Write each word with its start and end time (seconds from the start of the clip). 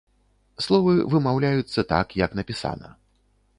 Словы 0.65 0.93
вымаўляюцца 1.11 1.85
так, 1.93 2.07
як 2.25 2.31
напісана. 2.43 2.87